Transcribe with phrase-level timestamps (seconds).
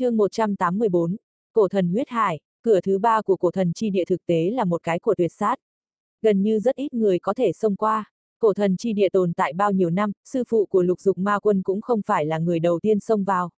[0.00, 1.16] chương 184,
[1.52, 4.64] Cổ thần huyết hải, cửa thứ ba của cổ thần chi địa thực tế là
[4.64, 5.56] một cái của tuyệt sát.
[6.22, 8.12] Gần như rất ít người có thể xông qua.
[8.38, 11.38] Cổ thần chi địa tồn tại bao nhiêu năm, sư phụ của lục dục ma
[11.38, 13.50] quân cũng không phải là người đầu tiên xông vào.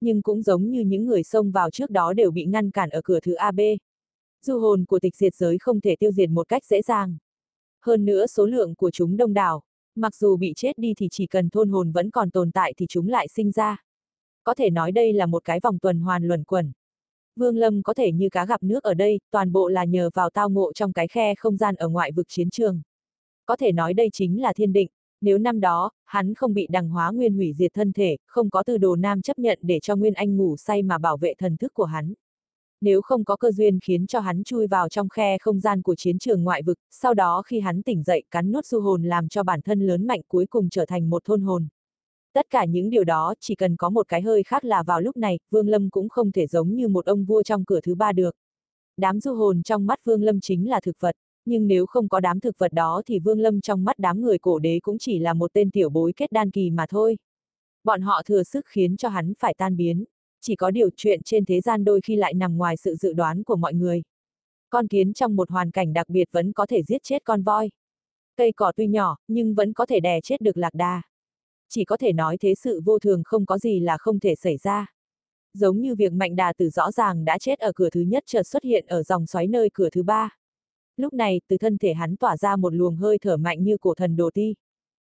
[0.00, 3.00] Nhưng cũng giống như những người xông vào trước đó đều bị ngăn cản ở
[3.04, 3.60] cửa thứ AB.
[4.42, 7.16] Du hồn của tịch diệt giới không thể tiêu diệt một cách dễ dàng.
[7.82, 9.62] Hơn nữa số lượng của chúng đông đảo,
[9.94, 12.86] mặc dù bị chết đi thì chỉ cần thôn hồn vẫn còn tồn tại thì
[12.88, 13.85] chúng lại sinh ra.
[14.46, 16.72] Có thể nói đây là một cái vòng tuần hoàn luẩn quẩn.
[17.36, 20.30] Vương Lâm có thể như cá gặp nước ở đây, toàn bộ là nhờ vào
[20.30, 22.80] tao ngộ trong cái khe không gian ở ngoại vực chiến trường.
[23.46, 24.88] Có thể nói đây chính là thiên định,
[25.20, 28.62] nếu năm đó, hắn không bị đằng hóa nguyên hủy diệt thân thể, không có
[28.62, 31.56] từ đồ nam chấp nhận để cho Nguyên Anh ngủ say mà bảo vệ thần
[31.56, 32.14] thức của hắn.
[32.80, 35.94] Nếu không có cơ duyên khiến cho hắn chui vào trong khe không gian của
[35.94, 39.28] chiến trường ngoại vực, sau đó khi hắn tỉnh dậy cắn nuốt du hồn làm
[39.28, 41.68] cho bản thân lớn mạnh cuối cùng trở thành một thôn hồn.
[42.36, 45.16] Tất cả những điều đó chỉ cần có một cái hơi khác là vào lúc
[45.16, 48.12] này, Vương Lâm cũng không thể giống như một ông vua trong cửa thứ ba
[48.12, 48.36] được.
[48.96, 52.20] Đám du hồn trong mắt Vương Lâm chính là thực vật, nhưng nếu không có
[52.20, 55.18] đám thực vật đó thì Vương Lâm trong mắt đám người cổ đế cũng chỉ
[55.18, 57.18] là một tên tiểu bối kết đan kỳ mà thôi.
[57.84, 60.04] Bọn họ thừa sức khiến cho hắn phải tan biến.
[60.40, 63.44] Chỉ có điều chuyện trên thế gian đôi khi lại nằm ngoài sự dự đoán
[63.44, 64.02] của mọi người.
[64.70, 67.70] Con kiến trong một hoàn cảnh đặc biệt vẫn có thể giết chết con voi.
[68.36, 71.02] Cây cỏ tuy nhỏ, nhưng vẫn có thể đè chết được lạc đà
[71.68, 74.56] chỉ có thể nói thế sự vô thường không có gì là không thể xảy
[74.56, 74.86] ra.
[75.54, 78.42] Giống như việc mạnh đà tử rõ ràng đã chết ở cửa thứ nhất chợt
[78.42, 80.36] xuất hiện ở dòng xoáy nơi cửa thứ ba.
[80.96, 83.94] Lúc này, từ thân thể hắn tỏa ra một luồng hơi thở mạnh như cổ
[83.94, 84.54] thần đồ ti.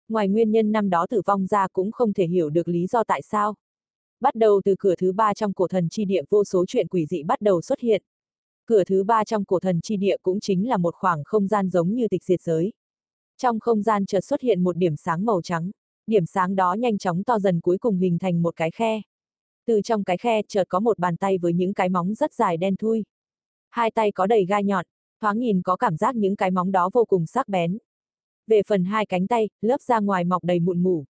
[0.09, 3.05] Ngoài nguyên nhân năm đó tử vong ra cũng không thể hiểu được lý do
[3.05, 3.55] tại sao.
[4.21, 7.07] Bắt đầu từ cửa thứ ba trong cổ thần chi địa vô số chuyện quỷ
[7.07, 8.03] dị bắt đầu xuất hiện.
[8.67, 11.69] Cửa thứ ba trong cổ thần chi địa cũng chính là một khoảng không gian
[11.69, 12.73] giống như tịch diệt giới.
[13.39, 15.71] Trong không gian chợt xuất hiện một điểm sáng màu trắng
[16.07, 19.01] điểm sáng đó nhanh chóng to dần cuối cùng hình thành một cái khe.
[19.67, 22.57] Từ trong cái khe chợt có một bàn tay với những cái móng rất dài
[22.57, 23.05] đen thui.
[23.71, 24.87] Hai tay có đầy gai nhọn,
[25.21, 27.79] thoáng nhìn có cảm giác những cái móng đó vô cùng sắc bén.
[28.47, 31.05] Về phần hai cánh tay, lớp ra ngoài mọc đầy mụn mủ.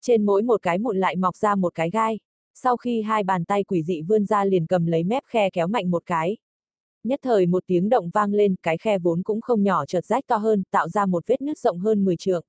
[0.00, 2.18] Trên mỗi một cái mụn lại mọc ra một cái gai.
[2.54, 5.66] Sau khi hai bàn tay quỷ dị vươn ra liền cầm lấy mép khe kéo
[5.66, 6.36] mạnh một cái.
[7.04, 10.26] Nhất thời một tiếng động vang lên, cái khe vốn cũng không nhỏ chợt rách
[10.26, 12.44] to hơn, tạo ra một vết nứt rộng hơn 10 trượng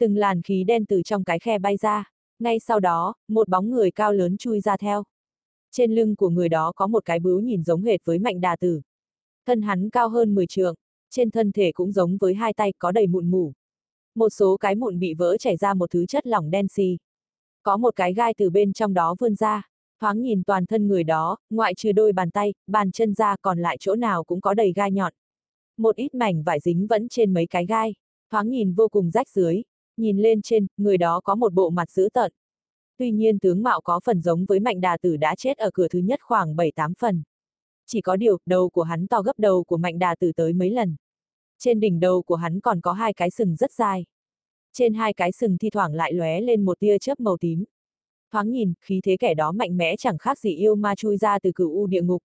[0.00, 2.12] từng làn khí đen từ trong cái khe bay ra.
[2.38, 5.04] Ngay sau đó, một bóng người cao lớn chui ra theo.
[5.72, 8.56] Trên lưng của người đó có một cái bướu nhìn giống hệt với mạnh đà
[8.56, 8.80] tử.
[9.46, 10.74] Thân hắn cao hơn 10 trượng,
[11.10, 13.52] trên thân thể cũng giống với hai tay có đầy mụn mủ.
[14.14, 16.98] Một số cái mụn bị vỡ chảy ra một thứ chất lỏng đen xì.
[17.62, 19.62] Có một cái gai từ bên trong đó vươn ra,
[20.00, 23.58] thoáng nhìn toàn thân người đó, ngoại trừ đôi bàn tay, bàn chân ra còn
[23.58, 25.12] lại chỗ nào cũng có đầy gai nhọn.
[25.76, 27.94] Một ít mảnh vải dính vẫn trên mấy cái gai,
[28.30, 29.62] thoáng nhìn vô cùng rách dưới,
[30.00, 32.32] nhìn lên trên, người đó có một bộ mặt dữ tợn.
[32.98, 35.88] Tuy nhiên tướng mạo có phần giống với mạnh đà tử đã chết ở cửa
[35.88, 37.22] thứ nhất khoảng 7-8 phần.
[37.86, 40.70] Chỉ có điều, đầu của hắn to gấp đầu của mạnh đà tử tới mấy
[40.70, 40.96] lần.
[41.58, 44.04] Trên đỉnh đầu của hắn còn có hai cái sừng rất dài.
[44.72, 47.64] Trên hai cái sừng thi thoảng lại lóe lên một tia chớp màu tím.
[48.32, 51.38] Thoáng nhìn, khí thế kẻ đó mạnh mẽ chẳng khác gì yêu ma chui ra
[51.38, 52.22] từ cửu u địa ngục.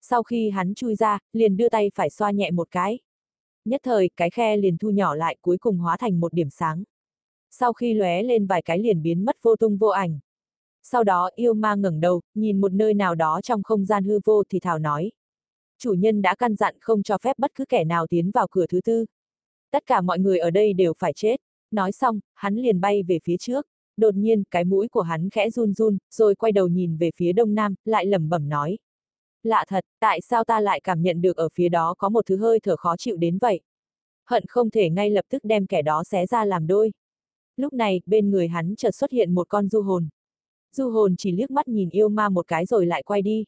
[0.00, 2.98] Sau khi hắn chui ra, liền đưa tay phải xoa nhẹ một cái.
[3.64, 6.84] Nhất thời, cái khe liền thu nhỏ lại cuối cùng hóa thành một điểm sáng
[7.50, 10.18] sau khi lóe lên vài cái liền biến mất vô tung vô ảnh.
[10.82, 14.18] Sau đó yêu ma ngẩng đầu, nhìn một nơi nào đó trong không gian hư
[14.24, 15.12] vô thì thảo nói.
[15.78, 18.66] Chủ nhân đã căn dặn không cho phép bất cứ kẻ nào tiến vào cửa
[18.66, 19.06] thứ tư.
[19.70, 21.36] Tất cả mọi người ở đây đều phải chết.
[21.70, 23.66] Nói xong, hắn liền bay về phía trước.
[23.96, 27.32] Đột nhiên, cái mũi của hắn khẽ run run, rồi quay đầu nhìn về phía
[27.32, 28.78] đông nam, lại lẩm bẩm nói.
[29.42, 32.36] Lạ thật, tại sao ta lại cảm nhận được ở phía đó có một thứ
[32.36, 33.60] hơi thở khó chịu đến vậy?
[34.26, 36.92] Hận không thể ngay lập tức đem kẻ đó xé ra làm đôi.
[37.56, 40.08] Lúc này, bên người hắn chợt xuất hiện một con du hồn.
[40.72, 43.44] Du hồn chỉ liếc mắt nhìn yêu ma một cái rồi lại quay đi.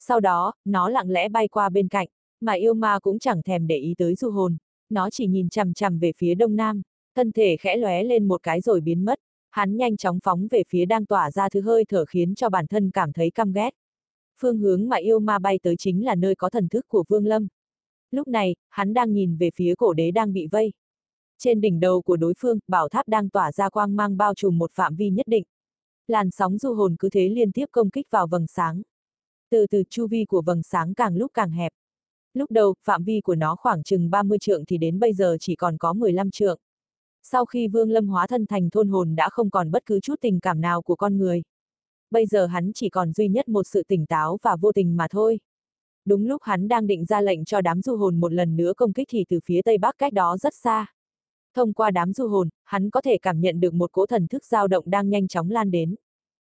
[0.00, 2.08] Sau đó, nó lặng lẽ bay qua bên cạnh,
[2.40, 4.56] mà yêu ma cũng chẳng thèm để ý tới du hồn.
[4.90, 6.82] Nó chỉ nhìn chằm chằm về phía đông nam,
[7.16, 9.18] thân thể khẽ lóe lên một cái rồi biến mất.
[9.50, 12.66] Hắn nhanh chóng phóng về phía đang tỏa ra thứ hơi thở khiến cho bản
[12.66, 13.70] thân cảm thấy căm ghét.
[14.40, 17.26] Phương hướng mà yêu ma bay tới chính là nơi có thần thức của Vương
[17.26, 17.48] Lâm.
[18.10, 20.72] Lúc này, hắn đang nhìn về phía cổ đế đang bị vây.
[21.38, 24.58] Trên đỉnh đầu của đối phương, bảo tháp đang tỏa ra quang mang bao trùm
[24.58, 25.44] một phạm vi nhất định.
[26.08, 28.82] Làn sóng du hồn cứ thế liên tiếp công kích vào vầng sáng.
[29.50, 31.72] Từ từ chu vi của vầng sáng càng lúc càng hẹp.
[32.34, 35.56] Lúc đầu, phạm vi của nó khoảng chừng 30 trượng thì đến bây giờ chỉ
[35.56, 36.58] còn có 15 trượng.
[37.22, 40.14] Sau khi Vương Lâm hóa thân thành thôn hồn đã không còn bất cứ chút
[40.20, 41.42] tình cảm nào của con người.
[42.10, 45.06] Bây giờ hắn chỉ còn duy nhất một sự tỉnh táo và vô tình mà
[45.10, 45.40] thôi.
[46.04, 48.92] Đúng lúc hắn đang định ra lệnh cho đám du hồn một lần nữa công
[48.92, 50.86] kích thì từ phía tây bắc cách đó rất xa.
[51.54, 54.44] Thông qua đám du hồn, hắn có thể cảm nhận được một cỗ thần thức
[54.44, 55.94] dao động đang nhanh chóng lan đến.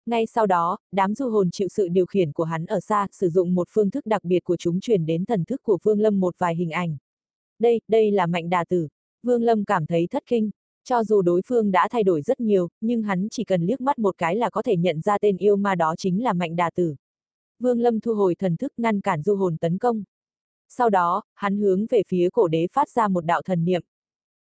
[0.06, 3.28] Ngay sau đó, đám du hồn chịu sự điều khiển của hắn ở xa, sử
[3.28, 6.20] dụng một phương thức đặc biệt của chúng truyền đến thần thức của Vương Lâm
[6.20, 6.96] một vài hình ảnh.
[7.58, 8.88] Đây, đây là mạnh đà tử.
[9.22, 10.50] Vương Lâm cảm thấy thất kinh.
[10.84, 13.98] Cho dù đối phương đã thay đổi rất nhiều, nhưng hắn chỉ cần liếc mắt
[13.98, 16.70] một cái là có thể nhận ra tên yêu ma đó chính là mạnh đà
[16.70, 16.94] tử.
[17.58, 20.04] Vương Lâm thu hồi thần thức ngăn cản du hồn tấn công.
[20.68, 23.82] Sau đó, hắn hướng về phía cổ đế phát ra một đạo thần niệm.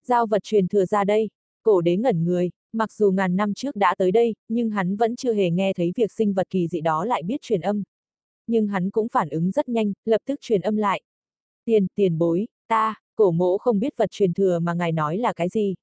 [0.07, 1.29] Giao vật truyền thừa ra đây,
[1.63, 5.15] cổ đế ngẩn người, mặc dù ngàn năm trước đã tới đây, nhưng hắn vẫn
[5.15, 7.83] chưa hề nghe thấy việc sinh vật kỳ dị đó lại biết truyền âm.
[8.47, 11.01] Nhưng hắn cũng phản ứng rất nhanh, lập tức truyền âm lại.
[11.65, 15.33] Tiền, tiền bối, ta, cổ mỗ không biết vật truyền thừa mà ngài nói là
[15.33, 15.75] cái gì.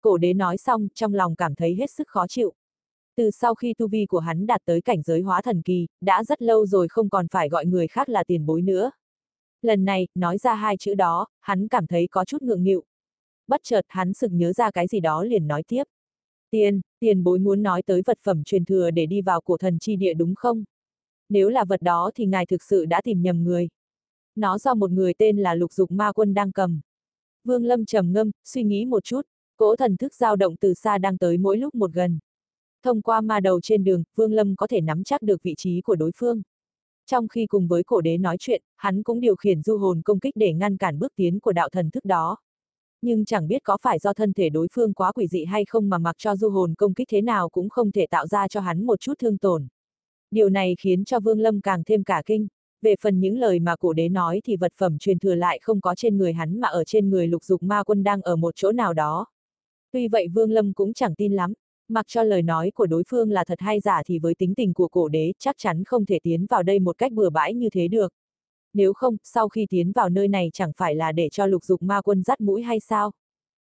[0.00, 2.52] Cổ đế nói xong, trong lòng cảm thấy hết sức khó chịu.
[3.16, 6.24] Từ sau khi tu vi của hắn đạt tới cảnh giới hóa thần kỳ, đã
[6.24, 8.90] rất lâu rồi không còn phải gọi người khác là tiền bối nữa.
[9.62, 12.84] Lần này, nói ra hai chữ đó, hắn cảm thấy có chút ngượng nghịu.
[13.48, 15.84] Bất chợt hắn sực nhớ ra cái gì đó liền nói tiếp.
[16.50, 19.78] Tiền, tiền bối muốn nói tới vật phẩm truyền thừa để đi vào cổ thần
[19.78, 20.64] chi địa đúng không?
[21.28, 23.68] Nếu là vật đó thì ngài thực sự đã tìm nhầm người.
[24.36, 26.80] Nó do một người tên là lục dục ma quân đang cầm.
[27.44, 29.20] Vương Lâm trầm ngâm, suy nghĩ một chút,
[29.56, 32.18] cỗ thần thức dao động từ xa đang tới mỗi lúc một gần.
[32.82, 35.80] Thông qua ma đầu trên đường, Vương Lâm có thể nắm chắc được vị trí
[35.80, 36.42] của đối phương.
[37.06, 40.20] Trong khi cùng với cổ đế nói chuyện, hắn cũng điều khiển du hồn công
[40.20, 42.36] kích để ngăn cản bước tiến của đạo thần thức đó.
[43.04, 45.88] Nhưng chẳng biết có phải do thân thể đối phương quá quỷ dị hay không
[45.88, 48.60] mà mặc cho du hồn công kích thế nào cũng không thể tạo ra cho
[48.60, 49.66] hắn một chút thương tổn.
[50.30, 52.48] Điều này khiến cho Vương Lâm càng thêm cả kinh.
[52.82, 55.80] Về phần những lời mà cổ đế nói thì vật phẩm truyền thừa lại không
[55.80, 58.54] có trên người hắn mà ở trên người lục dục ma quân đang ở một
[58.56, 59.26] chỗ nào đó.
[59.92, 61.52] Tuy vậy Vương Lâm cũng chẳng tin lắm,
[61.88, 64.74] Mặc cho lời nói của đối phương là thật hay giả thì với tính tình
[64.74, 67.70] của cổ đế chắc chắn không thể tiến vào đây một cách bừa bãi như
[67.70, 68.12] thế được.
[68.74, 71.82] Nếu không, sau khi tiến vào nơi này chẳng phải là để cho lục dục
[71.82, 73.12] ma quân dắt mũi hay sao?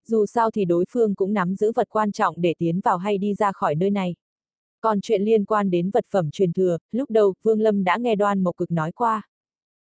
[0.08, 3.18] Dù sao thì đối phương cũng nắm giữ vật quan trọng để tiến vào hay
[3.18, 4.16] đi ra khỏi nơi này.
[4.82, 8.16] Còn chuyện liên quan đến vật phẩm truyền thừa, lúc đầu Vương Lâm đã nghe
[8.16, 9.28] đoan một cực nói qua.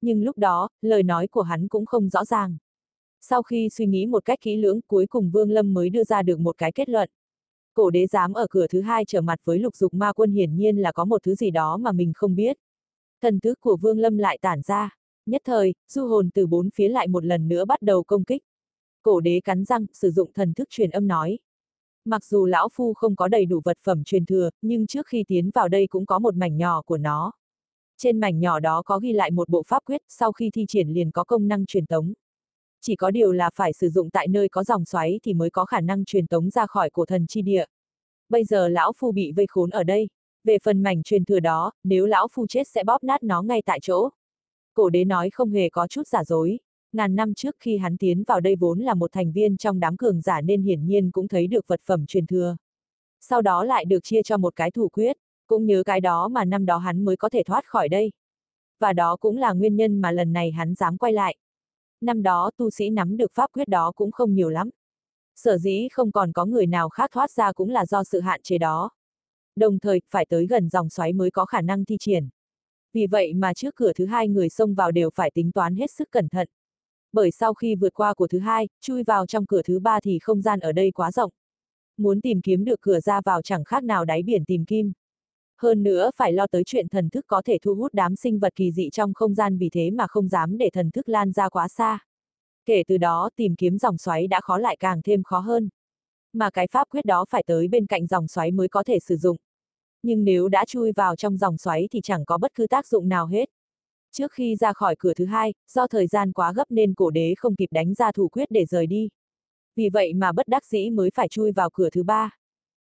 [0.01, 2.57] Nhưng lúc đó, lời nói của hắn cũng không rõ ràng.
[3.21, 6.21] Sau khi suy nghĩ một cách kỹ lưỡng, cuối cùng Vương Lâm mới đưa ra
[6.21, 7.09] được một cái kết luận.
[7.73, 10.55] Cổ đế dám ở cửa thứ hai trở mặt với lục dục ma quân hiển
[10.55, 12.57] nhiên là có một thứ gì đó mà mình không biết.
[13.21, 14.89] Thần thức của Vương Lâm lại tản ra.
[15.25, 18.43] Nhất thời, du hồn từ bốn phía lại một lần nữa bắt đầu công kích.
[19.01, 21.39] Cổ đế cắn răng, sử dụng thần thức truyền âm nói.
[22.05, 25.23] Mặc dù lão phu không có đầy đủ vật phẩm truyền thừa, nhưng trước khi
[25.27, 27.31] tiến vào đây cũng có một mảnh nhỏ của nó.
[27.97, 30.89] Trên mảnh nhỏ đó có ghi lại một bộ pháp quyết, sau khi thi triển
[30.89, 32.13] liền có công năng truyền tống
[32.85, 35.65] chỉ có điều là phải sử dụng tại nơi có dòng xoáy thì mới có
[35.65, 37.65] khả năng truyền tống ra khỏi cổ thần chi địa.
[38.29, 40.09] Bây giờ lão phu bị vây khốn ở đây,
[40.43, 43.61] về phần mảnh truyền thừa đó, nếu lão phu chết sẽ bóp nát nó ngay
[43.65, 44.09] tại chỗ.
[44.73, 46.59] Cổ đế nói không hề có chút giả dối,
[46.93, 49.97] ngàn năm trước khi hắn tiến vào đây vốn là một thành viên trong đám
[49.97, 52.57] cường giả nên hiển nhiên cũng thấy được vật phẩm truyền thừa.
[53.19, 55.17] Sau đó lại được chia cho một cái thủ quyết,
[55.47, 58.11] cũng nhớ cái đó mà năm đó hắn mới có thể thoát khỏi đây.
[58.79, 61.37] Và đó cũng là nguyên nhân mà lần này hắn dám quay lại
[62.03, 64.69] năm đó tu sĩ nắm được pháp quyết đó cũng không nhiều lắm.
[65.35, 68.41] Sở dĩ không còn có người nào khác thoát ra cũng là do sự hạn
[68.43, 68.89] chế đó.
[69.55, 72.29] Đồng thời, phải tới gần dòng xoáy mới có khả năng thi triển.
[72.93, 75.91] Vì vậy mà trước cửa thứ hai người xông vào đều phải tính toán hết
[75.91, 76.47] sức cẩn thận.
[77.13, 80.19] Bởi sau khi vượt qua của thứ hai, chui vào trong cửa thứ ba thì
[80.19, 81.31] không gian ở đây quá rộng.
[81.97, 84.93] Muốn tìm kiếm được cửa ra vào chẳng khác nào đáy biển tìm kim.
[85.57, 88.55] Hơn nữa phải lo tới chuyện thần thức có thể thu hút đám sinh vật
[88.55, 91.49] kỳ dị trong không gian vì thế mà không dám để thần thức lan ra
[91.49, 91.99] quá xa.
[92.65, 95.69] Kể từ đó tìm kiếm dòng xoáy đã khó lại càng thêm khó hơn.
[96.33, 99.17] Mà cái pháp quyết đó phải tới bên cạnh dòng xoáy mới có thể sử
[99.17, 99.37] dụng.
[100.03, 103.09] Nhưng nếu đã chui vào trong dòng xoáy thì chẳng có bất cứ tác dụng
[103.09, 103.49] nào hết.
[104.11, 107.33] Trước khi ra khỏi cửa thứ hai, do thời gian quá gấp nên cổ đế
[107.37, 109.09] không kịp đánh ra thủ quyết để rời đi.
[109.75, 112.31] Vì vậy mà bất đắc dĩ mới phải chui vào cửa thứ ba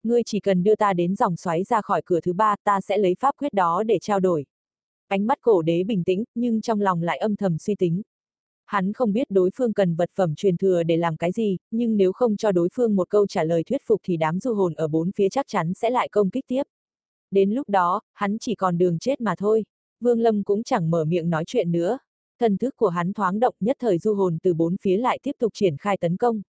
[0.02, 2.99] ngươi chỉ cần đưa ta đến dòng xoáy ra khỏi cửa thứ ba, ta sẽ
[2.99, 4.45] lấy pháp quyết đó để trao đổi.
[5.09, 8.02] Ánh mắt cổ đế bình tĩnh, nhưng trong lòng lại âm thầm suy tính.
[8.67, 11.97] Hắn không biết đối phương cần vật phẩm truyền thừa để làm cái gì, nhưng
[11.97, 14.75] nếu không cho đối phương một câu trả lời thuyết phục thì đám du hồn
[14.75, 16.62] ở bốn phía chắc chắn sẽ lại công kích tiếp.
[17.30, 19.64] Đến lúc đó, hắn chỉ còn đường chết mà thôi.
[20.00, 21.99] Vương Lâm cũng chẳng mở miệng nói chuyện nữa.
[22.40, 25.37] Thần thức của hắn thoáng động nhất thời du hồn từ bốn phía lại tiếp
[25.38, 26.42] tục triển khai tấn công.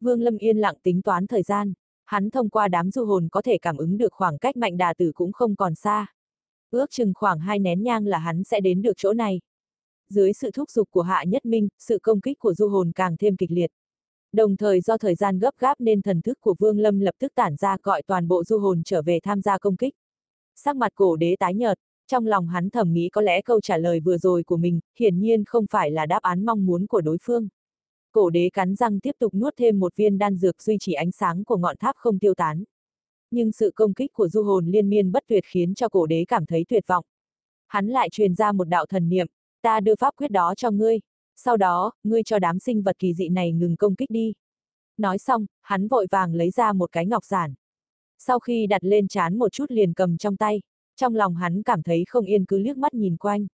[0.00, 1.72] Vương Lâm yên lặng tính toán thời gian.
[2.04, 4.94] Hắn thông qua đám du hồn có thể cảm ứng được khoảng cách mạnh đà
[4.94, 6.06] tử cũng không còn xa.
[6.70, 9.40] Ước chừng khoảng hai nén nhang là hắn sẽ đến được chỗ này.
[10.08, 13.16] Dưới sự thúc giục của Hạ Nhất Minh, sự công kích của du hồn càng
[13.16, 13.70] thêm kịch liệt.
[14.32, 17.32] Đồng thời do thời gian gấp gáp nên thần thức của Vương Lâm lập tức
[17.34, 19.94] tản ra gọi toàn bộ du hồn trở về tham gia công kích.
[20.56, 23.78] Sắc mặt cổ đế tái nhợt, trong lòng hắn thầm nghĩ có lẽ câu trả
[23.78, 27.00] lời vừa rồi của mình, hiển nhiên không phải là đáp án mong muốn của
[27.00, 27.48] đối phương
[28.14, 31.12] cổ đế cắn răng tiếp tục nuốt thêm một viên đan dược duy trì ánh
[31.12, 32.64] sáng của ngọn tháp không tiêu tán.
[33.30, 36.24] Nhưng sự công kích của du hồn liên miên bất tuyệt khiến cho cổ đế
[36.28, 37.04] cảm thấy tuyệt vọng.
[37.66, 39.26] Hắn lại truyền ra một đạo thần niệm,
[39.62, 41.00] ta đưa pháp quyết đó cho ngươi.
[41.36, 44.34] Sau đó, ngươi cho đám sinh vật kỳ dị này ngừng công kích đi.
[44.96, 47.54] Nói xong, hắn vội vàng lấy ra một cái ngọc giản.
[48.18, 50.62] Sau khi đặt lên chán một chút liền cầm trong tay,
[50.96, 53.46] trong lòng hắn cảm thấy không yên cứ liếc mắt nhìn quanh.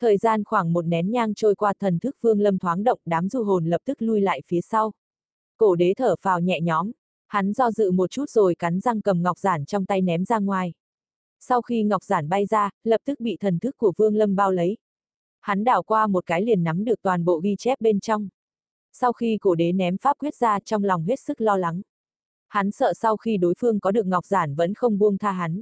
[0.00, 3.28] Thời gian khoảng một nén nhang trôi qua thần thức vương lâm thoáng động đám
[3.28, 4.92] du hồn lập tức lui lại phía sau.
[5.56, 6.90] Cổ đế thở phào nhẹ nhõm,
[7.26, 10.38] hắn do dự một chút rồi cắn răng cầm ngọc giản trong tay ném ra
[10.38, 10.72] ngoài.
[11.40, 14.52] Sau khi ngọc giản bay ra, lập tức bị thần thức của vương lâm bao
[14.52, 14.76] lấy.
[15.40, 18.28] Hắn đảo qua một cái liền nắm được toàn bộ ghi chép bên trong.
[18.92, 21.82] Sau khi cổ đế ném pháp quyết ra trong lòng hết sức lo lắng.
[22.52, 25.60] Hắn sợ sau khi đối phương có được ngọc giản vẫn không buông tha hắn.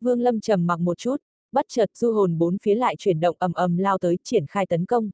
[0.00, 1.16] Vương Lâm trầm mặc một chút,
[1.52, 4.66] bất chợt du hồn bốn phía lại chuyển động ầm ầm lao tới triển khai
[4.66, 5.10] tấn công.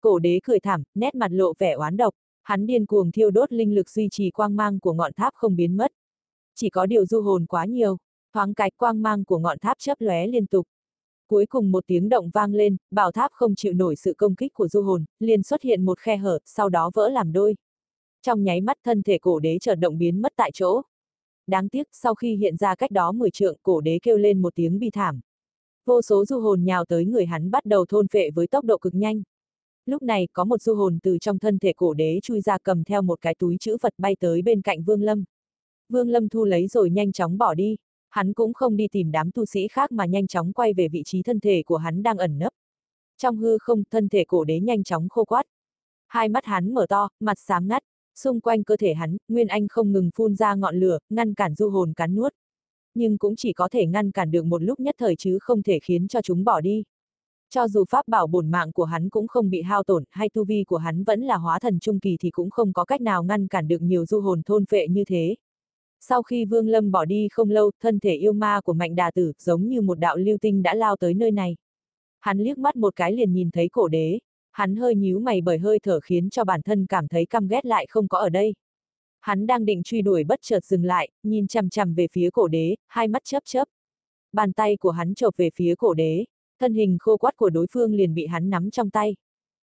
[0.00, 3.52] Cổ đế cười thảm, nét mặt lộ vẻ oán độc, hắn điên cuồng thiêu đốt
[3.52, 5.92] linh lực duy trì quang mang của ngọn tháp không biến mất.
[6.54, 7.98] Chỉ có điều du hồn quá nhiều,
[8.34, 10.66] thoáng cái quang mang của ngọn tháp chớp lóe liên tục.
[11.26, 14.54] Cuối cùng một tiếng động vang lên, bảo tháp không chịu nổi sự công kích
[14.54, 17.56] của du hồn, liền xuất hiện một khe hở, sau đó vỡ làm đôi.
[18.22, 20.82] Trong nháy mắt thân thể cổ đế chợt động biến mất tại chỗ.
[21.46, 24.54] Đáng tiếc, sau khi hiện ra cách đó 10 trượng, cổ đế kêu lên một
[24.54, 25.20] tiếng bi thảm.
[25.86, 28.78] Vô số du hồn nhào tới người hắn bắt đầu thôn phệ với tốc độ
[28.78, 29.22] cực nhanh.
[29.86, 32.84] Lúc này, có một du hồn từ trong thân thể cổ đế chui ra cầm
[32.84, 35.24] theo một cái túi chữ vật bay tới bên cạnh Vương Lâm.
[35.88, 37.76] Vương Lâm thu lấy rồi nhanh chóng bỏ đi,
[38.10, 41.02] hắn cũng không đi tìm đám tu sĩ khác mà nhanh chóng quay về vị
[41.04, 42.52] trí thân thể của hắn đang ẩn nấp.
[43.18, 45.42] Trong hư không, thân thể cổ đế nhanh chóng khô quát.
[46.06, 47.82] Hai mắt hắn mở to, mặt xám ngắt,
[48.22, 51.54] xung quanh cơ thể hắn, Nguyên Anh không ngừng phun ra ngọn lửa, ngăn cản
[51.54, 52.32] du hồn cắn nuốt.
[52.94, 55.78] Nhưng cũng chỉ có thể ngăn cản được một lúc nhất thời chứ không thể
[55.82, 56.84] khiến cho chúng bỏ đi.
[57.50, 60.44] Cho dù pháp bảo bổn mạng của hắn cũng không bị hao tổn, hay tu
[60.44, 63.22] vi của hắn vẫn là hóa thần trung kỳ thì cũng không có cách nào
[63.22, 65.36] ngăn cản được nhiều du hồn thôn phệ như thế.
[66.00, 69.10] Sau khi Vương Lâm bỏ đi không lâu, thân thể yêu ma của Mạnh Đà
[69.10, 71.56] Tử giống như một đạo lưu tinh đã lao tới nơi này.
[72.20, 74.18] Hắn liếc mắt một cái liền nhìn thấy cổ đế,
[74.58, 77.66] hắn hơi nhíu mày bởi hơi thở khiến cho bản thân cảm thấy căm ghét
[77.66, 78.54] lại không có ở đây.
[79.20, 82.48] Hắn đang định truy đuổi bất chợt dừng lại, nhìn chằm chằm về phía cổ
[82.48, 83.68] đế, hai mắt chớp chớp.
[84.32, 86.24] Bàn tay của hắn chộp về phía cổ đế,
[86.60, 89.16] thân hình khô quắt của đối phương liền bị hắn nắm trong tay.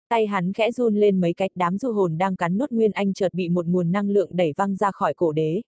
[0.08, 3.14] Tay hắn khẽ run lên mấy cách đám du hồn đang cắn nuốt nguyên anh
[3.14, 5.62] chợt bị một nguồn năng lượng đẩy văng ra khỏi cổ đế.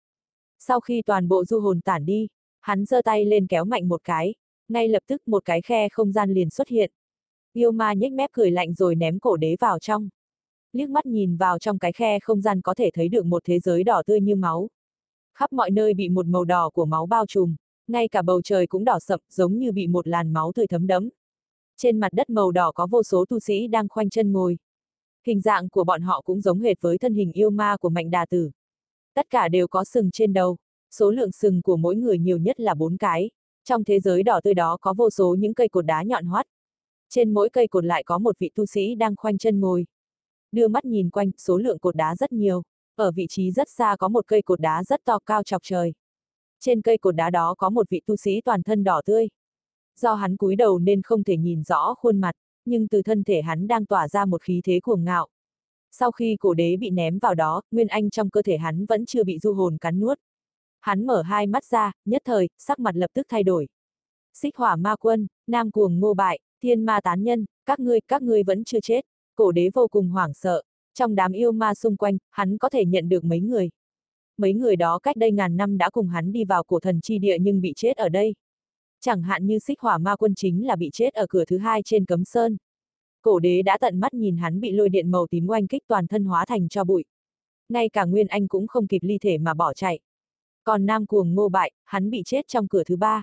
[0.58, 2.28] Sau khi toàn bộ du hồn tản đi,
[2.60, 4.34] hắn giơ tay lên kéo mạnh một cái,
[4.68, 6.90] ngay lập tức một cái khe không gian liền xuất hiện.
[7.52, 10.08] Yêu ma nhếch mép cười lạnh rồi ném cổ đế vào trong.
[10.72, 13.58] Liếc mắt nhìn vào trong cái khe không gian có thể thấy được một thế
[13.58, 14.68] giới đỏ tươi như máu.
[15.34, 18.66] Khắp mọi nơi bị một màu đỏ của máu bao trùm, ngay cả bầu trời
[18.66, 21.08] cũng đỏ sậm giống như bị một làn máu tươi thấm đẫm.
[21.76, 24.58] Trên mặt đất màu đỏ có vô số tu sĩ đang khoanh chân ngồi.
[25.26, 28.10] Hình dạng của bọn họ cũng giống hệt với thân hình yêu ma của mạnh
[28.10, 28.50] đà tử.
[29.14, 30.56] Tất cả đều có sừng trên đầu,
[30.90, 33.30] số lượng sừng của mỗi người nhiều nhất là bốn cái.
[33.64, 36.46] Trong thế giới đỏ tươi đó có vô số những cây cột đá nhọn hoắt.
[37.10, 39.86] Trên mỗi cây cột lại có một vị tu sĩ đang khoanh chân ngồi.
[40.52, 42.62] Đưa mắt nhìn quanh, số lượng cột đá rất nhiều.
[42.96, 45.92] Ở vị trí rất xa có một cây cột đá rất to cao chọc trời.
[46.60, 49.28] Trên cây cột đá đó có một vị tu sĩ toàn thân đỏ tươi.
[49.96, 52.32] Do hắn cúi đầu nên không thể nhìn rõ khuôn mặt,
[52.64, 55.28] nhưng từ thân thể hắn đang tỏa ra một khí thế cuồng ngạo.
[55.90, 59.06] Sau khi cổ đế bị ném vào đó, nguyên anh trong cơ thể hắn vẫn
[59.06, 60.18] chưa bị du hồn cắn nuốt.
[60.80, 63.68] Hắn mở hai mắt ra, nhất thời, sắc mặt lập tức thay đổi.
[64.34, 68.22] Xích hỏa ma quân, nam cuồng ngô bại, thiên ma tán nhân, các ngươi, các
[68.22, 69.04] ngươi vẫn chưa chết.
[69.34, 70.62] Cổ đế vô cùng hoảng sợ,
[70.94, 73.70] trong đám yêu ma xung quanh, hắn có thể nhận được mấy người.
[74.36, 77.18] Mấy người đó cách đây ngàn năm đã cùng hắn đi vào cổ thần chi
[77.18, 78.34] địa nhưng bị chết ở đây.
[79.00, 81.82] Chẳng hạn như xích hỏa ma quân chính là bị chết ở cửa thứ hai
[81.84, 82.56] trên cấm sơn.
[83.22, 86.06] Cổ đế đã tận mắt nhìn hắn bị lôi điện màu tím oanh kích toàn
[86.06, 87.04] thân hóa thành cho bụi.
[87.68, 89.98] Ngay cả Nguyên Anh cũng không kịp ly thể mà bỏ chạy.
[90.64, 93.22] Còn Nam Cuồng ngô bại, hắn bị chết trong cửa thứ ba.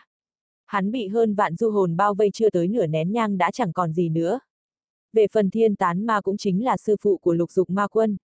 [0.66, 3.74] Hắn bị hơn vạn du hồn bao vây chưa tới nửa nén nhang đã chẳng
[3.74, 4.40] còn gì nữa.
[5.14, 8.18] Về phần thiên tán ma cũng chính là sư phụ của lục dục ma quân.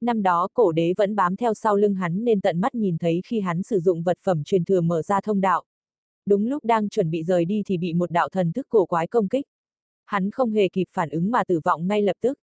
[0.00, 3.20] Năm đó cổ đế vẫn bám theo sau lưng hắn nên tận mắt nhìn thấy
[3.26, 5.64] khi hắn sử dụng vật phẩm truyền thừa mở ra thông đạo.
[6.26, 9.06] Đúng lúc đang chuẩn bị rời đi thì bị một đạo thần thức cổ quái
[9.06, 9.46] công kích.
[10.04, 12.38] Hắn không hề kịp phản ứng mà tử vong ngay lập tức.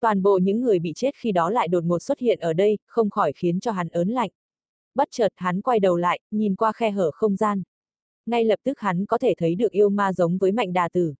[0.00, 2.78] Toàn bộ những người bị chết khi đó lại đột ngột xuất hiện ở đây,
[2.86, 4.30] không khỏi khiến cho hắn ớn lạnh.
[4.94, 7.62] Bất chợt hắn quay đầu lại, nhìn qua khe hở không gian.
[8.26, 11.14] Ngay lập tức hắn có thể thấy được yêu ma giống với mạnh đà tử.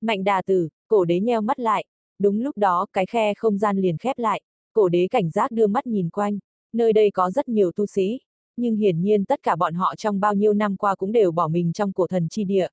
[0.00, 1.84] Mạnh đà tử, cổ đế nheo mắt lại.
[2.18, 4.42] Đúng lúc đó, cái khe không gian liền khép lại.
[4.72, 6.38] Cổ đế cảnh giác đưa mắt nhìn quanh.
[6.72, 8.20] Nơi đây có rất nhiều tu sĩ.
[8.56, 11.48] Nhưng hiển nhiên tất cả bọn họ trong bao nhiêu năm qua cũng đều bỏ
[11.48, 12.68] mình trong cổ thần chi địa.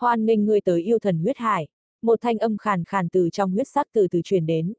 [0.00, 1.66] Hoan nghênh ngươi tới yêu thần huyết hải
[2.04, 4.72] một thanh âm khàn khàn từ trong huyết sắc từ từ truyền đến.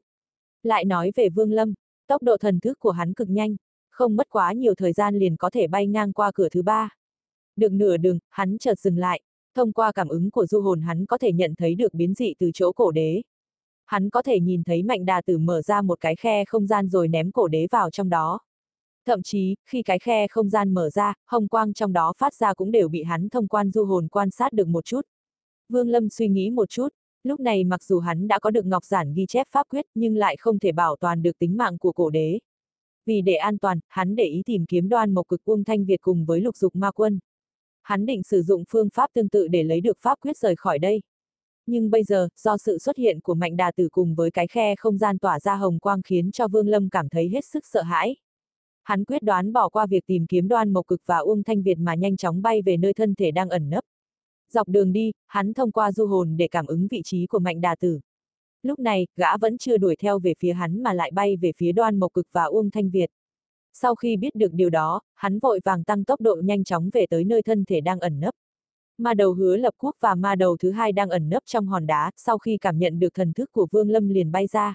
[0.62, 1.74] Lại nói về Vương Lâm,
[2.06, 3.56] tốc độ thần thức của hắn cực nhanh,
[3.90, 6.90] không mất quá nhiều thời gian liền có thể bay ngang qua cửa thứ ba.
[7.56, 9.20] Được nửa đường, hắn chợt dừng lại,
[9.54, 12.34] thông qua cảm ứng của du hồn hắn có thể nhận thấy được biến dị
[12.38, 13.22] từ chỗ cổ đế.
[13.86, 16.88] Hắn có thể nhìn thấy mạnh đà tử mở ra một cái khe không gian
[16.88, 18.40] rồi ném cổ đế vào trong đó.
[19.06, 22.54] Thậm chí, khi cái khe không gian mở ra, hồng quang trong đó phát ra
[22.54, 25.00] cũng đều bị hắn thông quan du hồn quan sát được một chút.
[25.68, 26.88] Vương Lâm suy nghĩ một chút,
[27.22, 30.16] lúc này mặc dù hắn đã có được ngọc giản ghi chép pháp quyết nhưng
[30.16, 32.38] lại không thể bảo toàn được tính mạng của cổ đế.
[33.06, 36.00] Vì để an toàn, hắn để ý tìm kiếm đoan mộc cực uông thanh Việt
[36.00, 37.18] cùng với lục dục ma quân.
[37.86, 40.78] Hắn định sử dụng phương pháp tương tự để lấy được pháp quyết rời khỏi
[40.78, 41.02] đây.
[41.66, 44.76] Nhưng bây giờ, do sự xuất hiện của mạnh đà tử cùng với cái khe
[44.76, 47.82] không gian tỏa ra hồng quang khiến cho Vương Lâm cảm thấy hết sức sợ
[47.82, 48.16] hãi.
[48.84, 51.78] Hắn quyết đoán bỏ qua việc tìm kiếm đoan mộc cực và Uông Thanh Việt
[51.78, 53.84] mà nhanh chóng bay về nơi thân thể đang ẩn nấp.
[54.52, 57.60] Dọc đường đi, hắn thông qua du hồn để cảm ứng vị trí của mạnh
[57.60, 58.00] đà tử.
[58.62, 61.72] Lúc này, gã vẫn chưa đuổi theo về phía hắn mà lại bay về phía
[61.72, 63.10] đoan mộc cực và Uông Thanh Việt.
[63.82, 67.06] Sau khi biết được điều đó, hắn vội vàng tăng tốc độ nhanh chóng về
[67.10, 68.34] tới nơi thân thể đang ẩn nấp.
[68.98, 71.86] Ma đầu hứa lập quốc và ma đầu thứ hai đang ẩn nấp trong hòn
[71.86, 74.74] đá, sau khi cảm nhận được thần thức của Vương Lâm liền bay ra.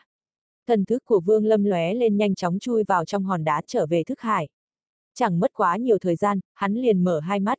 [0.67, 3.85] Thần thức của Vương Lâm lóe lên nhanh chóng chui vào trong hòn đá trở
[3.85, 4.49] về thức hải.
[5.13, 7.57] Chẳng mất quá nhiều thời gian, hắn liền mở hai mắt.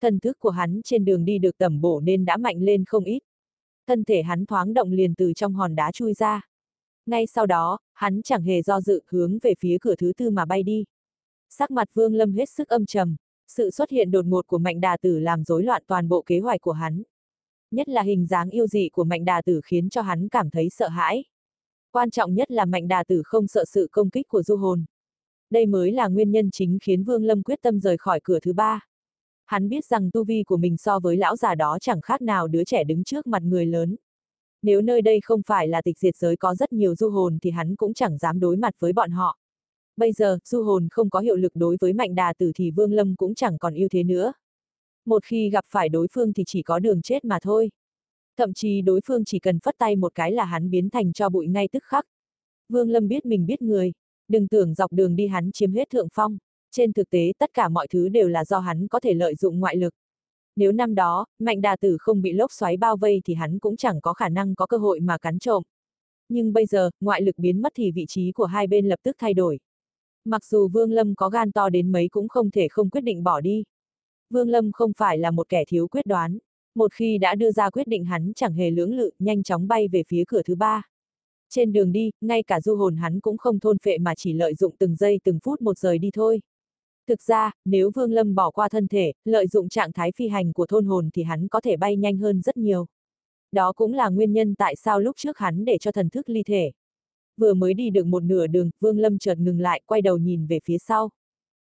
[0.00, 3.04] Thần thức của hắn trên đường đi được tầm bổ nên đã mạnh lên không
[3.04, 3.20] ít.
[3.86, 6.49] Thân thể hắn thoáng động liền từ trong hòn đá chui ra.
[7.10, 10.44] Ngay sau đó, hắn chẳng hề do dự hướng về phía cửa thứ tư mà
[10.44, 10.84] bay đi.
[11.48, 13.16] Sắc mặt Vương Lâm hết sức âm trầm,
[13.48, 16.38] sự xuất hiện đột ngột của Mạnh Đà Tử làm rối loạn toàn bộ kế
[16.40, 17.02] hoạch của hắn.
[17.70, 20.68] Nhất là hình dáng yêu dị của Mạnh Đà Tử khiến cho hắn cảm thấy
[20.70, 21.24] sợ hãi.
[21.92, 24.84] Quan trọng nhất là Mạnh Đà Tử không sợ sự công kích của du hồn.
[25.50, 28.52] Đây mới là nguyên nhân chính khiến Vương Lâm quyết tâm rời khỏi cửa thứ
[28.52, 28.80] ba.
[29.46, 32.48] Hắn biết rằng tu vi của mình so với lão già đó chẳng khác nào
[32.48, 33.96] đứa trẻ đứng trước mặt người lớn.
[34.62, 37.50] Nếu nơi đây không phải là tịch diệt giới có rất nhiều du hồn thì
[37.50, 39.38] hắn cũng chẳng dám đối mặt với bọn họ.
[39.96, 42.92] Bây giờ, du hồn không có hiệu lực đối với mạnh đà tử thì Vương
[42.92, 44.32] Lâm cũng chẳng còn ưu thế nữa.
[45.06, 47.70] Một khi gặp phải đối phương thì chỉ có đường chết mà thôi.
[48.36, 51.28] Thậm chí đối phương chỉ cần phất tay một cái là hắn biến thành cho
[51.28, 52.06] bụi ngay tức khắc.
[52.68, 53.92] Vương Lâm biết mình biết người,
[54.28, 56.38] đừng tưởng dọc đường đi hắn chiếm hết thượng phong.
[56.70, 59.60] Trên thực tế tất cả mọi thứ đều là do hắn có thể lợi dụng
[59.60, 59.94] ngoại lực.
[60.56, 63.76] Nếu năm đó, mạnh đà tử không bị lốc xoáy bao vây thì hắn cũng
[63.76, 65.62] chẳng có khả năng có cơ hội mà cắn trộm.
[66.28, 69.16] Nhưng bây giờ, ngoại lực biến mất thì vị trí của hai bên lập tức
[69.18, 69.58] thay đổi.
[70.24, 73.22] Mặc dù Vương Lâm có gan to đến mấy cũng không thể không quyết định
[73.22, 73.64] bỏ đi.
[74.30, 76.38] Vương Lâm không phải là một kẻ thiếu quyết đoán.
[76.74, 79.88] Một khi đã đưa ra quyết định hắn chẳng hề lưỡng lự, nhanh chóng bay
[79.88, 80.82] về phía cửa thứ ba.
[81.50, 84.54] Trên đường đi, ngay cả du hồn hắn cũng không thôn phệ mà chỉ lợi
[84.54, 86.40] dụng từng giây từng phút một rời đi thôi.
[87.10, 90.52] Thực ra, nếu Vương Lâm bỏ qua thân thể, lợi dụng trạng thái phi hành
[90.52, 92.86] của thôn hồn thì hắn có thể bay nhanh hơn rất nhiều.
[93.52, 96.42] Đó cũng là nguyên nhân tại sao lúc trước hắn để cho thần thức ly
[96.42, 96.72] thể.
[97.36, 100.46] Vừa mới đi được một nửa đường, Vương Lâm chợt ngừng lại, quay đầu nhìn
[100.46, 101.10] về phía sau.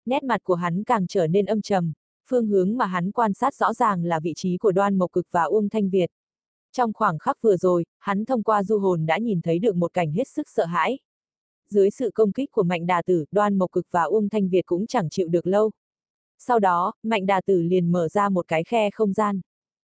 [0.06, 1.93] Nét mặt của hắn càng trở nên âm trầm,
[2.30, 5.28] phương hướng mà hắn quan sát rõ ràng là vị trí của đoan mộc cực
[5.32, 6.12] và Uông Thanh Việt.
[6.71, 9.93] Trong khoảng khắc vừa rồi, hắn thông qua du hồn đã nhìn thấy được một
[9.93, 10.99] cảnh hết sức sợ hãi
[11.70, 14.66] dưới sự công kích của Mạnh Đà Tử, Đoan Mộc Cực và Uông Thanh Việt
[14.66, 15.72] cũng chẳng chịu được lâu.
[16.38, 19.42] Sau đó, Mạnh Đà Tử liền mở ra một cái khe không gian.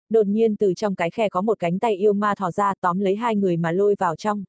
[0.09, 2.99] Đột nhiên từ trong cái khe có một cánh tay yêu ma thò ra tóm
[2.99, 4.43] lấy hai người mà lôi vào trong.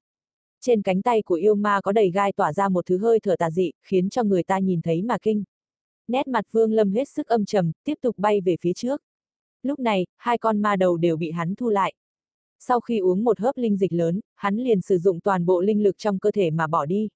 [0.61, 3.37] Trên cánh tay của yêu ma có đầy gai tỏa ra một thứ hơi thở
[3.37, 5.45] tà dị, khiến cho người ta nhìn thấy mà kinh.
[6.09, 9.03] Nét mặt Vương Lâm hết sức âm trầm, tiếp tục bay về phía trước.
[9.63, 11.95] Lúc này, hai con ma đầu đều bị hắn thu lại.
[12.61, 15.83] Sau khi uống một hớp linh dịch lớn, hắn liền sử dụng toàn bộ linh
[15.83, 17.09] lực trong cơ thể mà bỏ đi.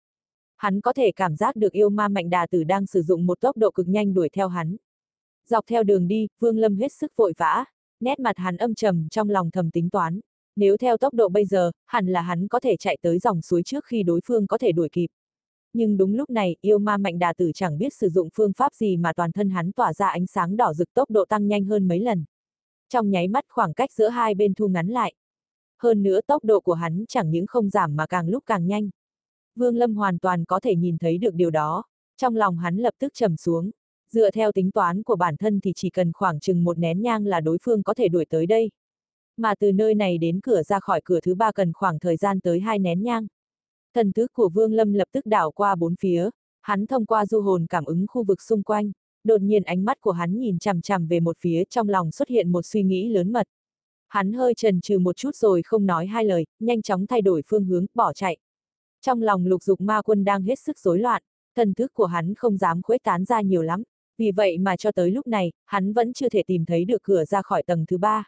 [0.57, 3.41] Hắn có thể cảm giác được yêu ma mạnh đà tử đang sử dụng một
[3.41, 4.77] tốc độ cực nhanh đuổi theo hắn.
[5.49, 7.65] Dọc theo đường đi, Vương Lâm hết sức vội vã,
[8.01, 10.21] nét mặt hắn âm trầm trong lòng thầm tính toán.
[10.57, 13.63] Nếu theo tốc độ bây giờ, hẳn là hắn có thể chạy tới dòng suối
[13.63, 15.07] trước khi đối phương có thể đuổi kịp.
[15.73, 18.75] Nhưng đúng lúc này, yêu ma mạnh đà tử chẳng biết sử dụng phương pháp
[18.75, 21.65] gì mà toàn thân hắn tỏa ra ánh sáng đỏ rực tốc độ tăng nhanh
[21.65, 22.25] hơn mấy lần.
[22.89, 25.15] Trong nháy mắt khoảng cách giữa hai bên thu ngắn lại
[25.79, 28.91] hơn nữa tốc độ của hắn chẳng những không giảm mà càng lúc càng nhanh.
[29.57, 31.85] Vương Lâm hoàn toàn có thể nhìn thấy được điều đó,
[32.17, 33.71] trong lòng hắn lập tức trầm xuống,
[34.13, 37.27] dựa theo tính toán của bản thân thì chỉ cần khoảng chừng một nén nhang
[37.27, 38.71] là đối phương có thể đuổi tới đây.
[39.37, 42.41] Mà từ nơi này đến cửa ra khỏi cửa thứ ba cần khoảng thời gian
[42.41, 43.27] tới hai nén nhang.
[43.95, 47.41] Thần thức của Vương Lâm lập tức đảo qua bốn phía, hắn thông qua du
[47.41, 48.93] hồn cảm ứng khu vực xung quanh,
[49.25, 52.29] đột nhiên ánh mắt của hắn nhìn chằm chằm về một phía trong lòng xuất
[52.29, 53.47] hiện một suy nghĩ lớn mật.
[54.09, 57.43] Hắn hơi trần trừ một chút rồi không nói hai lời, nhanh chóng thay đổi
[57.47, 58.37] phương hướng, bỏ chạy.
[59.01, 61.23] Trong lòng lục dục ma quân đang hết sức rối loạn,
[61.57, 63.83] thần thức của hắn không dám khuếch tán ra nhiều lắm,
[64.19, 67.25] vì vậy mà cho tới lúc này, hắn vẫn chưa thể tìm thấy được cửa
[67.25, 68.25] ra khỏi tầng thứ ba.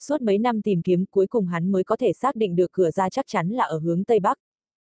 [0.00, 2.90] Suốt mấy năm tìm kiếm cuối cùng hắn mới có thể xác định được cửa
[2.90, 4.38] ra chắc chắn là ở hướng Tây Bắc.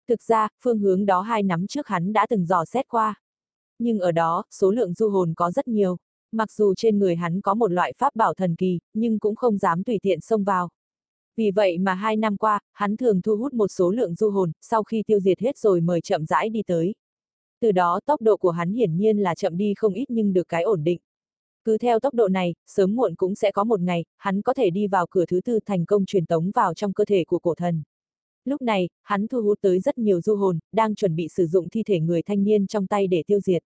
[0.08, 3.14] Thực ra, phương hướng đó hai nắm trước hắn đã từng dò xét qua.
[3.78, 5.96] Nhưng ở đó, số lượng du hồn có rất nhiều.
[6.32, 9.58] Mặc dù trên người hắn có một loại pháp bảo thần kỳ, nhưng cũng không
[9.58, 10.70] dám tùy tiện xông vào.
[11.36, 14.52] Vì vậy mà hai năm qua, hắn thường thu hút một số lượng du hồn,
[14.60, 16.94] sau khi tiêu diệt hết rồi mời chậm rãi đi tới.
[17.60, 20.48] Từ đó tốc độ của hắn hiển nhiên là chậm đi không ít nhưng được
[20.48, 20.98] cái ổn định.
[21.64, 24.70] Cứ theo tốc độ này, sớm muộn cũng sẽ có một ngày, hắn có thể
[24.70, 27.54] đi vào cửa thứ tư thành công truyền tống vào trong cơ thể của cổ
[27.54, 27.82] thần.
[28.44, 31.68] Lúc này, hắn thu hút tới rất nhiều du hồn, đang chuẩn bị sử dụng
[31.68, 33.62] thi thể người thanh niên trong tay để tiêu diệt.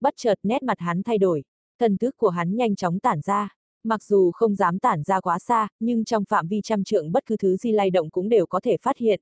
[0.00, 1.42] Bất chợt nét mặt hắn thay đổi,
[1.78, 3.56] thần thức của hắn nhanh chóng tản ra.
[3.84, 7.26] Mặc dù không dám tản ra quá xa, nhưng trong phạm vi trăm trượng bất
[7.26, 9.20] cứ thứ gì lay động cũng đều có thể phát hiện.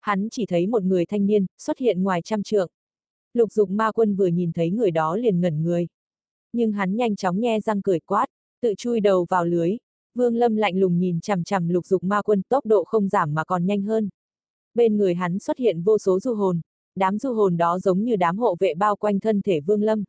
[0.00, 2.70] Hắn chỉ thấy một người thanh niên, xuất hiện ngoài trăm trượng.
[3.34, 5.86] Lục dục ma quân vừa nhìn thấy người đó liền ngẩn người.
[6.52, 8.26] Nhưng hắn nhanh chóng nhe răng cười quát,
[8.60, 9.76] tự chui đầu vào lưới.
[10.14, 13.34] Vương Lâm lạnh lùng nhìn chằm chằm lục dục ma quân tốc độ không giảm
[13.34, 14.08] mà còn nhanh hơn.
[14.74, 16.60] Bên người hắn xuất hiện vô số du hồn,
[16.96, 20.04] đám du hồn đó giống như đám hộ vệ bao quanh thân thể Vương Lâm.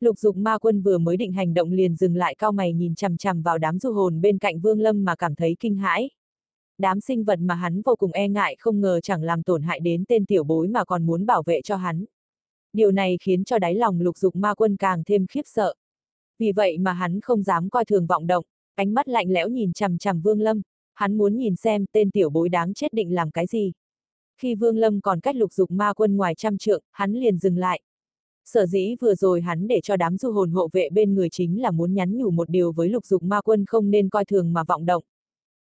[0.00, 2.94] Lục dục ma quân vừa mới định hành động liền dừng lại cao mày nhìn
[2.94, 6.10] chằm chằm vào đám du hồn bên cạnh Vương Lâm mà cảm thấy kinh hãi.
[6.78, 9.80] Đám sinh vật mà hắn vô cùng e ngại không ngờ chẳng làm tổn hại
[9.80, 12.04] đến tên tiểu bối mà còn muốn bảo vệ cho hắn.
[12.72, 15.74] Điều này khiến cho đáy lòng lục dục ma quân càng thêm khiếp sợ.
[16.38, 19.72] Vì vậy mà hắn không dám coi thường vọng động, ánh mắt lạnh lẽo nhìn
[19.72, 20.62] chằm chằm Vương Lâm,
[20.94, 23.72] hắn muốn nhìn xem tên tiểu bối đáng chết định làm cái gì.
[24.40, 27.58] Khi Vương Lâm còn cách lục dục ma quân ngoài trăm trượng, hắn liền dừng
[27.58, 27.80] lại.
[28.46, 31.62] Sở dĩ vừa rồi hắn để cho đám du hồn hộ vệ bên người chính
[31.62, 34.52] là muốn nhắn nhủ một điều với lục dục ma quân không nên coi thường
[34.52, 35.04] mà vọng động.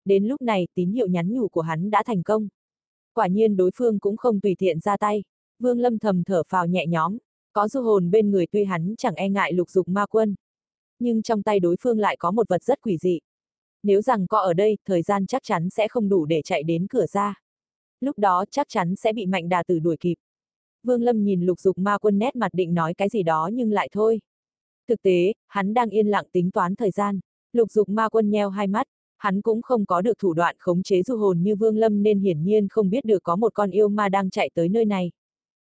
[0.05, 2.47] Đến lúc này, tín hiệu nhắn nhủ của hắn đã thành công.
[3.13, 5.23] Quả nhiên đối phương cũng không tùy tiện ra tay.
[5.59, 7.17] Vương Lâm thầm thở phào nhẹ nhõm,
[7.53, 10.35] có du hồn bên người tuy hắn chẳng e ngại lục dục ma quân.
[10.99, 13.19] Nhưng trong tay đối phương lại có một vật rất quỷ dị.
[13.83, 16.87] Nếu rằng có ở đây, thời gian chắc chắn sẽ không đủ để chạy đến
[16.87, 17.35] cửa ra.
[17.99, 20.15] Lúc đó chắc chắn sẽ bị mạnh đà tử đuổi kịp.
[20.83, 23.71] Vương Lâm nhìn lục dục ma quân nét mặt định nói cái gì đó nhưng
[23.71, 24.19] lại thôi.
[24.87, 27.19] Thực tế, hắn đang yên lặng tính toán thời gian.
[27.53, 30.83] Lục dục ma quân nheo hai mắt, hắn cũng không có được thủ đoạn khống
[30.83, 33.71] chế du hồn như Vương Lâm nên hiển nhiên không biết được có một con
[33.71, 35.11] yêu ma đang chạy tới nơi này.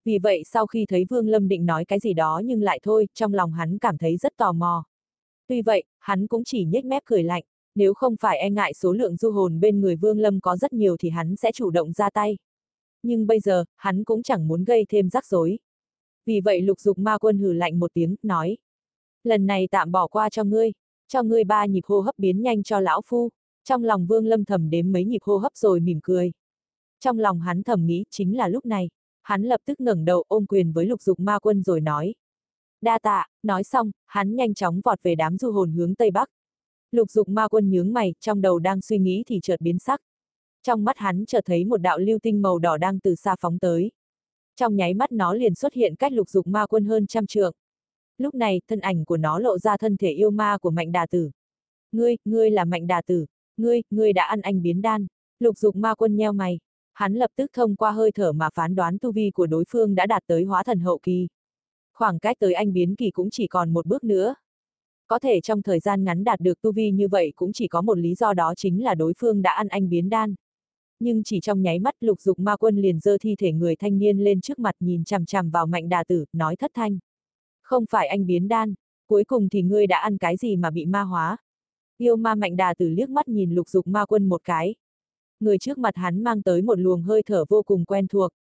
[0.05, 3.07] Vì vậy sau khi thấy Vương Lâm định nói cái gì đó nhưng lại thôi,
[3.13, 4.83] trong lòng hắn cảm thấy rất tò mò.
[5.47, 7.43] Tuy vậy, hắn cũng chỉ nhếch mép cười lạnh,
[7.75, 10.73] nếu không phải e ngại số lượng du hồn bên người Vương Lâm có rất
[10.73, 12.37] nhiều thì hắn sẽ chủ động ra tay.
[13.03, 15.59] Nhưng bây giờ, hắn cũng chẳng muốn gây thêm rắc rối.
[16.25, 18.57] Vì vậy lục dục ma quân hừ lạnh một tiếng, nói.
[19.23, 20.71] Lần này tạm bỏ qua cho ngươi,
[21.07, 23.29] cho ngươi ba nhịp hô hấp biến nhanh cho lão phu.
[23.63, 26.31] Trong lòng Vương Lâm thầm đếm mấy nhịp hô hấp rồi mỉm cười.
[26.99, 28.89] Trong lòng hắn thầm nghĩ chính là lúc này
[29.29, 32.15] hắn lập tức ngẩng đầu ôm quyền với lục dục ma quân rồi nói.
[32.81, 36.29] Đa tạ, nói xong, hắn nhanh chóng vọt về đám du hồn hướng Tây Bắc.
[36.91, 40.01] Lục dục ma quân nhướng mày, trong đầu đang suy nghĩ thì chợt biến sắc.
[40.63, 43.59] Trong mắt hắn chợt thấy một đạo lưu tinh màu đỏ đang từ xa phóng
[43.59, 43.91] tới.
[44.55, 47.53] Trong nháy mắt nó liền xuất hiện cách lục dục ma quân hơn trăm trượng.
[48.17, 51.05] Lúc này, thân ảnh của nó lộ ra thân thể yêu ma của mạnh đà
[51.05, 51.31] tử.
[51.91, 53.25] Ngươi, ngươi là mạnh đà tử.
[53.57, 55.07] Ngươi, ngươi đã ăn anh biến đan.
[55.39, 56.59] Lục dục ma quân nheo mày
[56.99, 59.95] hắn lập tức thông qua hơi thở mà phán đoán tu vi của đối phương
[59.95, 61.27] đã đạt tới hóa thần hậu kỳ.
[61.93, 64.35] Khoảng cách tới anh biến kỳ cũng chỉ còn một bước nữa.
[65.07, 67.81] Có thể trong thời gian ngắn đạt được tu vi như vậy cũng chỉ có
[67.81, 70.35] một lý do đó chính là đối phương đã ăn anh biến đan.
[70.99, 73.99] Nhưng chỉ trong nháy mắt lục dục ma quân liền dơ thi thể người thanh
[73.99, 76.99] niên lên trước mặt nhìn chằm chằm vào mạnh đà tử, nói thất thanh.
[77.61, 78.73] Không phải anh biến đan,
[79.07, 81.37] cuối cùng thì ngươi đã ăn cái gì mà bị ma hóa.
[81.97, 84.75] Yêu ma mạnh đà tử liếc mắt nhìn lục dục ma quân một cái,
[85.39, 88.31] người trước mặt hắn mang tới một luồng hơi thở vô cùng quen thuộc.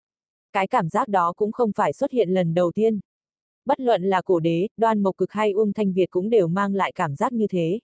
[0.53, 3.01] Cái cảm giác đó cũng không phải xuất hiện lần đầu tiên.
[3.65, 6.75] Bất luận là cổ đế, đoan mộc cực hay Uông Thanh Việt cũng đều mang
[6.75, 7.81] lại cảm giác như thế.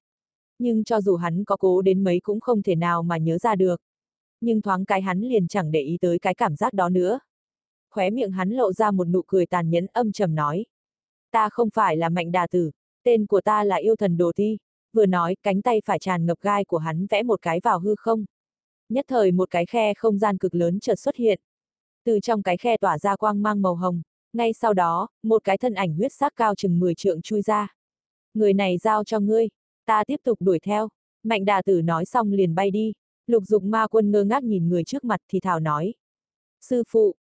[0.59, 3.57] Nhưng cho dù hắn có cố đến mấy cũng không thể nào mà nhớ ra
[3.57, 3.81] được.
[4.45, 7.19] Nhưng thoáng cái hắn liền chẳng để ý tới cái cảm giác đó nữa.
[7.91, 10.67] Khóe miệng hắn lộ ra một nụ cười tàn nhẫn âm trầm nói.
[11.31, 12.71] Ta không phải là mạnh đà tử,
[13.03, 14.59] tên của ta là yêu thần đồ thi.
[14.93, 17.95] Vừa nói, cánh tay phải tràn ngập gai của hắn vẽ một cái vào hư
[17.99, 18.25] không.
[18.89, 21.41] Nhất thời một cái khe không gian cực lớn chợt xuất hiện.
[22.05, 24.03] Từ trong cái khe tỏa ra quang mang màu hồng,
[24.33, 27.75] ngay sau đó, một cái thân ảnh huyết sắc cao chừng 10 trượng chui ra.
[28.35, 29.49] Người này giao cho ngươi,
[29.87, 30.89] ta tiếp tục đuổi theo.
[31.23, 32.93] Mạnh đà tử nói xong liền bay đi,
[33.27, 35.95] lục dục ma quân ngơ ngác nhìn người trước mặt thì thảo nói.
[36.61, 37.15] Sư phụ,